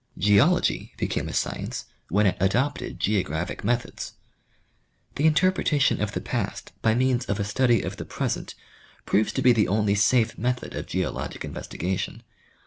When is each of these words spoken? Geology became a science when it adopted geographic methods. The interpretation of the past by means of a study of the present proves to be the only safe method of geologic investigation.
Geology 0.17 0.93
became 0.97 1.27
a 1.29 1.33
science 1.33 1.85
when 2.09 2.25
it 2.25 2.35
adopted 2.39 2.99
geographic 2.99 3.63
methods. 3.63 4.13
The 5.13 5.27
interpretation 5.27 6.01
of 6.01 6.13
the 6.13 6.21
past 6.21 6.71
by 6.81 6.95
means 6.95 7.25
of 7.25 7.39
a 7.39 7.43
study 7.43 7.83
of 7.83 7.97
the 7.97 8.05
present 8.05 8.55
proves 9.05 9.31
to 9.33 9.43
be 9.43 9.53
the 9.53 9.67
only 9.67 9.93
safe 9.93 10.39
method 10.39 10.73
of 10.75 10.87
geologic 10.87 11.45
investigation. 11.45 12.23